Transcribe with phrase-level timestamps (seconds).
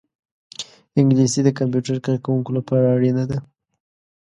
[0.99, 3.37] انګلیسي د کمپیوټر کاروونکو لپاره اړینه ده